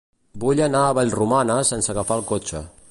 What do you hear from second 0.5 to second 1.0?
anar a